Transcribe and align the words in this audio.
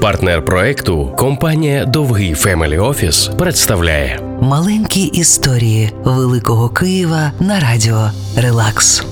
Партнер 0.00 0.44
проекту 0.44 1.12
компанія 1.16 1.84
Довгий 1.84 2.34
Family 2.34 2.78
Office 2.78 3.30
представляє 3.38 4.20
Маленькі 4.40 5.02
історії 5.02 5.92
Великого 6.04 6.68
Києва 6.68 7.32
на 7.40 7.60
радіо 7.60 8.10
Релакс. 8.36 9.04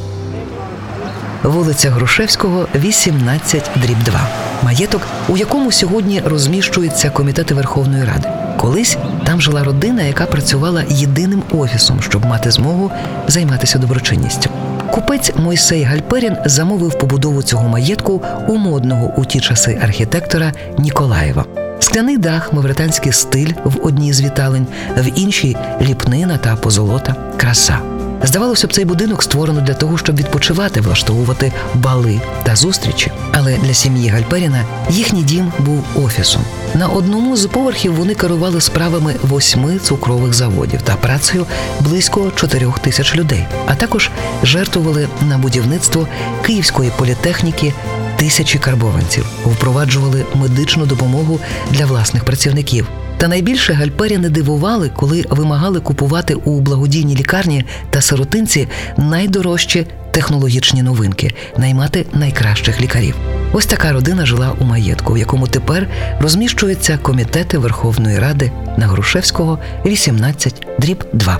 Вулиця 1.42 1.90
Грушевського, 1.90 2.66
18, 2.74 3.70
дріб 3.76 4.02
2. 4.04 4.28
Маєток, 4.62 5.02
у 5.28 5.36
якому 5.36 5.72
сьогодні 5.72 6.22
розміщуються 6.24 7.10
комітети 7.10 7.54
Верховної 7.54 8.04
Ради. 8.04 8.28
Колись 8.58 8.98
там 9.24 9.40
жила 9.40 9.64
родина, 9.64 10.02
яка 10.02 10.26
працювала 10.26 10.84
єдиним 10.88 11.42
офісом, 11.52 12.02
щоб 12.02 12.24
мати 12.24 12.50
змогу 12.50 12.90
займатися 13.28 13.78
доброчинністю. 13.78 14.50
Купець 14.96 15.32
Мойсей 15.36 15.82
Гальперін 15.82 16.36
замовив 16.44 16.98
побудову 16.98 17.42
цього 17.42 17.68
маєтку 17.68 18.22
у 18.48 18.56
модного 18.56 19.12
у 19.16 19.24
ті 19.24 19.40
часи 19.40 19.78
архітектора 19.82 20.52
Ніколаєва. 20.78 21.44
Скляний 21.80 22.18
дах, 22.18 22.52
мавританський 22.52 23.12
стиль 23.12 23.52
в 23.64 23.86
одній 23.86 24.12
з 24.12 24.22
віталень, 24.22 24.66
в 24.96 25.18
іншій 25.18 25.56
ліпнина 25.80 26.38
та 26.38 26.56
позолота, 26.56 27.14
краса. 27.36 27.95
Здавалося 28.22 28.66
б, 28.66 28.72
цей 28.72 28.84
будинок 28.84 29.22
створено 29.22 29.60
для 29.60 29.74
того, 29.74 29.98
щоб 29.98 30.16
відпочивати, 30.16 30.80
влаштовувати 30.80 31.52
бали 31.74 32.20
та 32.42 32.56
зустрічі. 32.56 33.12
Але 33.32 33.56
для 33.56 33.74
сім'ї 33.74 34.08
Гальперіна 34.08 34.64
їхній 34.90 35.22
дім 35.22 35.52
був 35.58 35.84
офісом. 35.94 36.42
На 36.74 36.88
одному 36.88 37.36
з 37.36 37.46
поверхів 37.46 37.94
вони 37.94 38.14
керували 38.14 38.60
справами 38.60 39.14
восьми 39.22 39.78
цукрових 39.78 40.34
заводів 40.34 40.82
та 40.82 40.96
працею 40.96 41.46
близько 41.80 42.32
чотирьох 42.36 42.78
тисяч 42.78 43.16
людей, 43.16 43.46
а 43.66 43.74
також 43.74 44.10
жертвували 44.42 45.08
на 45.28 45.38
будівництво 45.38 46.08
Київської 46.42 46.92
політехніки 46.98 47.72
тисячі 48.16 48.58
карбованців, 48.58 49.26
впроваджували 49.44 50.24
медичну 50.34 50.86
допомогу 50.86 51.40
для 51.70 51.86
власних 51.86 52.24
працівників. 52.24 52.88
Та 53.18 53.28
найбільше 53.28 53.72
гальперіни 53.72 54.28
дивували, 54.28 54.90
коли 54.96 55.24
вимагали 55.30 55.80
купувати 55.80 56.34
у 56.34 56.60
благодійній 56.60 57.16
лікарні 57.16 57.64
та 57.90 58.00
сиротинці 58.00 58.68
найдорожчі 58.96 59.86
технологічні 60.10 60.82
новинки, 60.82 61.34
наймати 61.56 62.06
найкращих 62.12 62.80
лікарів. 62.80 63.14
Ось 63.52 63.66
така 63.66 63.92
родина 63.92 64.26
жила 64.26 64.52
у 64.60 64.64
маєтку, 64.64 65.12
в 65.12 65.18
якому 65.18 65.46
тепер 65.46 65.88
розміщуються 66.20 66.98
комітети 67.02 67.58
Верховної 67.58 68.18
Ради 68.18 68.52
на 68.76 68.86
Грушевського 68.86 69.58
18 69.86 70.66
дріб 70.78 71.04
2. 71.12 71.38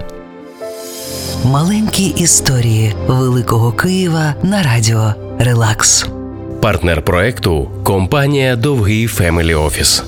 Маленькі 1.45 2.07
історії 2.07 2.95
Великого 3.07 3.73
Києва 3.73 4.35
на 4.43 4.63
радіо 4.63 5.15
Релакс. 5.39 6.07
партнер 6.63 7.03
проекту 7.03 7.71
компанія 7.83 8.57
Довгий 8.57 9.07
Family 9.07 9.55
Office. 9.55 10.05